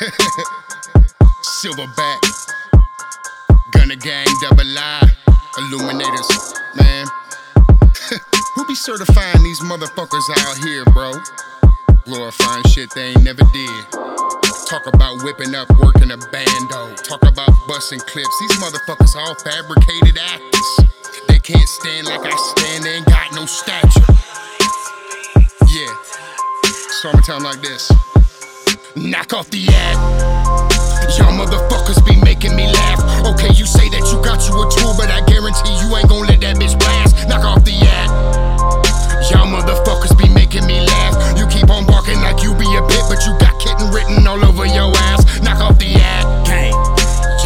Silverback, 1.60 2.20
Gunna 3.72 3.96
Gang, 3.96 4.26
Double 4.40 4.78
I, 4.78 5.10
Illuminators, 5.58 6.54
man. 6.76 7.06
Who 8.54 8.66
be 8.66 8.74
certifying 8.74 9.42
these 9.42 9.60
motherfuckers 9.60 10.24
out 10.38 10.56
here, 10.64 10.86
bro? 10.86 11.12
Glorifying 12.06 12.64
shit 12.64 12.88
they 12.94 13.08
ain't 13.08 13.22
never 13.24 13.44
did. 13.52 13.84
Talk 14.70 14.86
about 14.86 15.22
whipping 15.22 15.54
up, 15.54 15.68
working 15.78 16.10
a 16.12 16.16
bando. 16.16 16.94
Talk 17.04 17.20
about 17.28 17.50
busting 17.68 18.00
clips. 18.00 18.40
These 18.40 18.52
motherfuckers 18.52 19.14
all 19.16 19.34
fabricated 19.44 20.16
actors. 20.16 20.80
They 21.28 21.38
can't 21.40 21.68
stand 21.68 22.06
like 22.06 22.22
I 22.24 22.36
stand, 22.56 22.84
they 22.84 22.94
ain't 22.94 23.06
got 23.06 23.34
no 23.34 23.44
stature. 23.44 24.00
Yeah. 25.68 25.92
'em 27.28 27.42
like 27.42 27.60
this. 27.60 27.92
Knock 28.96 29.32
off 29.32 29.48
the 29.50 29.62
ad. 29.70 29.96
Y'all 31.14 31.30
motherfuckers 31.30 32.02
be 32.04 32.18
making 32.26 32.56
me 32.56 32.66
laugh. 32.66 32.98
Okay, 33.22 33.54
you 33.54 33.64
say 33.64 33.86
that 33.86 34.02
you 34.10 34.18
got 34.18 34.42
you 34.50 34.54
a 34.58 34.66
tool, 34.66 34.98
but 34.98 35.06
I 35.06 35.22
guarantee 35.30 35.70
you 35.78 35.94
ain't 35.94 36.10
gon' 36.10 36.26
let 36.26 36.40
that 36.42 36.58
bitch 36.58 36.74
blast. 36.74 37.28
Knock 37.30 37.46
off 37.46 37.62
the 37.62 37.78
ad. 37.78 38.10
Y'all 39.30 39.46
motherfuckers 39.46 40.10
be 40.18 40.26
making 40.34 40.66
me 40.66 40.82
laugh. 40.82 41.38
You 41.38 41.46
keep 41.46 41.70
on 41.70 41.86
barking 41.86 42.18
like 42.18 42.42
you 42.42 42.50
be 42.58 42.66
a 42.74 42.82
bit, 42.90 43.04
but 43.06 43.22
you 43.22 43.38
got 43.38 43.54
kitten 43.62 43.94
written 43.94 44.26
all 44.26 44.42
over 44.42 44.66
your 44.66 44.90
ass. 45.14 45.22
Knock 45.38 45.62
off 45.62 45.78
the 45.78 45.94
ad. 45.94 46.26
Gang. 46.46 46.74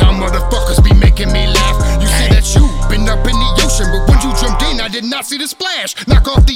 Y'all 0.00 0.16
motherfuckers 0.16 0.80
be 0.80 0.96
making 0.96 1.28
me 1.28 1.44
laugh. 1.44 1.76
You 2.00 2.08
say 2.08 2.32
that 2.32 2.48
you 2.56 2.64
been 2.88 3.04
up 3.04 3.20
in 3.28 3.36
the 3.36 3.50
ocean, 3.60 3.92
but 3.92 4.08
when 4.08 4.16
you 4.24 4.32
jumped 4.40 4.64
in, 4.64 4.80
I 4.80 4.88
did 4.88 5.04
not 5.04 5.26
see 5.28 5.36
the 5.36 5.46
splash. 5.46 5.92
Knock 6.08 6.24
off 6.24 6.46
the 6.46 6.53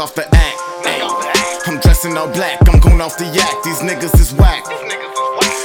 off 0.00 0.14
the 0.14 0.24
act. 0.32 1.68
I'm 1.68 1.78
dressing 1.80 2.16
all 2.16 2.32
black, 2.32 2.56
I'm 2.66 2.80
going 2.80 3.02
off 3.02 3.18
the 3.18 3.26
yak. 3.36 3.52
These 3.64 3.80
niggas 3.84 4.18
is 4.18 4.32
whack. 4.32 4.64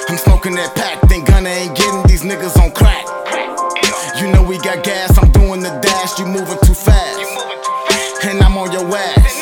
I'm 0.09 0.17
smoking 0.17 0.55
that 0.55 0.75
pack, 0.75 1.00
think 1.08 1.28
Gunna 1.28 1.47
ain't 1.47 1.75
getting 1.75 2.03
these 2.03 2.22
niggas 2.22 2.59
on 2.59 2.72
crack. 2.75 3.08
You 4.19 4.28
know 4.36 4.44
we 4.44 4.58
got 4.59 4.83
gas, 4.83 5.17
I'm 5.17 5.31
doing 5.31 5.63
the 5.63 5.72
dash, 5.80 6.19
you 6.19 6.25
moving 6.28 6.59
too 6.67 6.75
fast. 6.75 7.23
And 8.28 8.44
I'm 8.44 8.58
on 8.58 8.73
your 8.75 8.83
ass. 8.91 9.39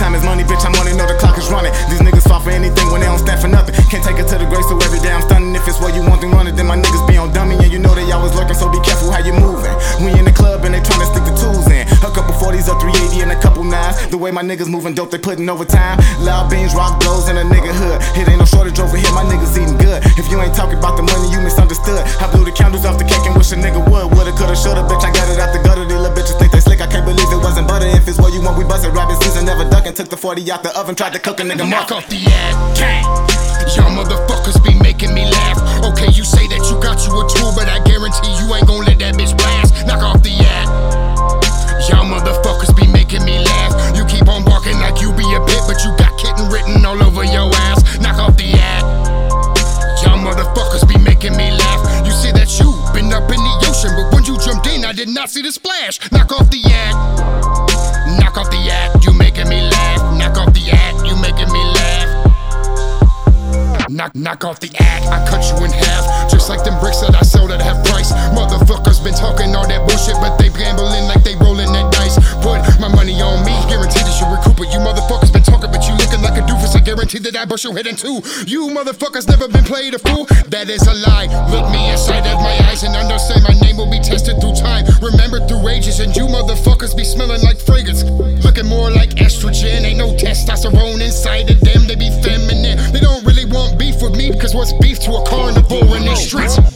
Time 0.00 0.14
is 0.16 0.24
money, 0.24 0.42
bitch. 0.42 0.64
I'm 0.64 0.74
on 0.80 0.88
it, 0.88 0.96
know 0.96 1.06
the 1.06 1.14
clock 1.20 1.36
is 1.36 1.50
running. 1.52 1.72
These 1.92 2.00
niggas 2.00 2.26
fall 2.26 2.40
for 2.40 2.50
anything 2.50 2.90
when 2.90 3.00
they 3.02 3.06
don't 3.06 3.20
stand 3.20 3.40
for 3.40 3.48
nothing. 3.48 3.71
The 14.12 14.20
way 14.20 14.28
my 14.28 14.44
niggas 14.44 14.68
moving 14.68 14.92
dope, 14.92 15.08
they 15.08 15.16
putting 15.16 15.48
overtime. 15.48 15.96
Loud 16.20 16.52
beans, 16.52 16.76
rock 16.76 17.00
blows 17.00 17.32
in 17.32 17.40
a 17.40 17.48
nigga 17.48 17.72
hood. 17.72 17.96
It 18.12 18.28
ain't 18.28 18.36
no 18.36 18.44
shortage 18.44 18.76
over 18.76 19.00
here, 19.00 19.08
my 19.16 19.24
niggas 19.24 19.56
eating 19.56 19.80
good. 19.80 20.04
If 20.20 20.28
you 20.28 20.36
ain't 20.36 20.52
talking 20.52 20.76
about 20.76 21.00
the 21.00 21.02
money, 21.02 21.32
you 21.32 21.40
misunderstood. 21.40 22.04
I 22.20 22.28
blew 22.28 22.44
the 22.44 22.52
candles 22.52 22.84
off 22.84 23.00
the 23.00 23.08
cake 23.08 23.24
and 23.24 23.32
wish 23.32 23.56
a 23.56 23.56
nigga 23.56 23.80
would. 23.80 24.12
Woulda, 24.12 24.36
coulda, 24.36 24.52
shoulda, 24.52 24.84
bitch. 24.84 25.00
I 25.00 25.16
got 25.16 25.32
it 25.32 25.40
out 25.40 25.56
the 25.56 25.64
gutter. 25.64 25.88
These 25.88 25.96
little 25.96 26.12
bitches 26.12 26.36
think 26.36 26.52
they 26.52 26.60
slick. 26.60 26.84
I 26.84 26.92
can't 26.92 27.08
believe 27.08 27.24
it 27.24 27.40
wasn't 27.40 27.64
butter. 27.64 27.88
If 27.88 28.04
it's 28.04 28.20
what 28.20 28.36
you 28.36 28.44
want, 28.44 28.60
we 28.60 28.68
bust 28.68 28.84
it. 28.84 28.92
Rabbit 28.92 29.16
season, 29.24 29.48
never 29.48 29.64
ducking. 29.64 29.96
Took 29.96 30.12
the 30.12 30.20
40 30.20 30.44
out 30.52 30.60
the 30.60 30.76
oven, 30.76 30.92
tried 30.92 31.16
to 31.16 31.18
cook 31.18 31.40
a 31.40 31.44
nigga 31.48 31.64
mark. 31.64 31.88
off 31.88 32.04
the 32.12 32.20
ad. 32.20 32.76
Gang. 32.76 33.08
Y'all 33.72 33.88
motherfuckers 33.96 34.60
be 34.60 34.76
making 34.84 35.14
me 35.14 35.24
laugh. 35.24 35.56
Okay, 35.88 36.12
you 36.12 36.24
say 36.28 36.44
that 36.52 36.60
you 36.68 36.76
got 36.84 37.00
you 37.08 37.16
a 37.16 37.24
tool, 37.32 37.56
but 37.56 37.64
I 37.64 37.80
did 55.06 55.14
not 55.14 55.30
see 55.30 55.42
the 55.42 55.50
splash. 55.50 55.98
Knock 56.12 56.30
off 56.30 56.48
the 56.50 56.62
ad. 56.62 56.94
Knock 58.22 58.38
off 58.38 58.50
the 58.54 58.62
ad, 58.70 59.02
you 59.02 59.12
making 59.12 59.48
me 59.48 59.58
laugh. 59.58 59.98
Knock 60.14 60.38
off 60.38 60.54
the 60.54 60.62
ad, 60.70 60.94
you 61.02 61.18
making 61.18 61.50
me 61.50 61.58
laugh. 61.74 62.06
Knock, 63.90 64.14
knock 64.14 64.44
off 64.44 64.60
the 64.60 64.70
act. 64.78 65.10
I 65.10 65.26
cut 65.26 65.42
you 65.42 65.58
in 65.66 65.72
half. 65.74 66.30
Just 66.30 66.48
like 66.48 66.62
them 66.62 66.78
bricks 66.78 67.00
that 67.02 67.18
I 67.18 67.22
sold 67.26 67.50
at 67.50 67.60
half 67.60 67.82
price. 67.84 68.14
Motherfuckers 68.30 69.02
been 69.02 69.14
talking 69.14 69.50
all 69.58 69.66
that 69.66 69.82
bullshit, 69.90 70.14
but 70.22 70.38
they 70.38 70.54
gambling 70.54 71.10
like 71.10 71.26
they 71.26 71.34
rolling 71.34 71.74
that 71.74 71.90
dice. 71.90 72.14
Put 72.38 72.62
my 72.78 72.86
money 72.86 73.18
on 73.18 73.42
me, 73.42 73.58
guarantee 73.66 74.06
that 74.06 74.16
you 74.22 74.30
recoup 74.30 74.54
it. 74.62 74.70
You 74.70 74.78
motherfuckers 74.86 75.34
been 75.34 75.42
talking, 75.42 75.74
but 75.74 75.82
you 75.82 75.98
looking 75.98 76.22
like 76.22 76.38
a 76.38 76.46
doofus. 76.46 76.78
I 76.78 76.80
guarantee 76.80 77.18
that 77.26 77.34
I 77.34 77.44
bust 77.44 77.66
your 77.66 77.74
head 77.74 77.90
in 77.90 77.98
two. 77.98 78.22
You 78.46 78.70
motherfuckers 78.70 79.26
never 79.26 79.50
been 79.50 79.66
played 79.66 79.98
a 79.98 80.00
fool. 80.00 80.30
That 80.54 80.70
is 80.70 80.86
a 80.86 80.94
lie. 80.94 81.26
Look 81.50 81.66
me 81.74 81.90
inside 81.90 82.22
of 82.30 82.38
my 82.38 82.54
eyes 82.70 82.86
and 82.86 82.94
like 89.02 89.16
estrogen. 89.16 89.82
Ain't 89.82 89.98
no 89.98 90.14
testosterone 90.14 91.00
inside 91.00 91.50
of 91.50 91.60
them, 91.60 91.86
they 91.88 91.96
be 91.96 92.10
feminine. 92.22 92.78
They 92.92 93.00
don't 93.00 93.24
really 93.24 93.44
want 93.44 93.78
beef 93.78 94.00
with 94.00 94.16
me, 94.16 94.30
cause 94.38 94.54
what's 94.54 94.72
beef 94.74 95.00
to 95.00 95.10
a 95.14 95.26
carnivore 95.26 95.96
in 95.96 96.04
these 96.04 96.26
streets? 96.26 96.71